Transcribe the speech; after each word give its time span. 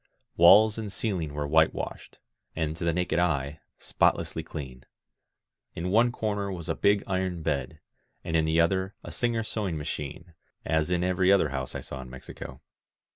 Walls 0.35 0.79
and 0.79 0.91
ceiling 0.91 1.31
were 1.35 1.45
whitewashed, 1.47 2.17
and, 2.55 2.75
to 2.75 2.83
the 2.83 2.91
naked 2.91 3.19
eye, 3.19 3.59
spotlessly 3.77 4.41
clean. 4.41 4.83
In 5.75 5.91
one 5.91 6.11
comer 6.11 6.51
was 6.51 6.67
a 6.67 6.73
big 6.73 7.03
iron 7.05 7.43
bed, 7.43 7.79
and 8.23 8.35
in 8.35 8.45
the 8.45 8.59
other 8.59 8.95
a 9.03 9.11
Singer 9.11 9.43
sewing 9.43 9.77
ma 9.77 9.83
chine, 9.83 10.33
as 10.65 10.89
in 10.89 11.03
every 11.03 11.31
other 11.31 11.49
house 11.49 11.75
I 11.75 11.81
saw 11.81 12.01
in 12.01 12.09
Mexico. 12.09 12.61